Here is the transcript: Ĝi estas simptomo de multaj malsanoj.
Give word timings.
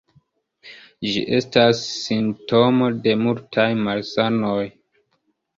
Ĝi 1.09 1.21
estas 1.39 1.83
simptomo 1.89 2.89
de 3.05 3.15
multaj 3.27 3.69
malsanoj. 3.89 4.59